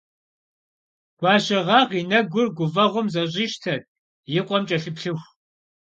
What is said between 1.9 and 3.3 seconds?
и нэгур гуфӀэгъуэм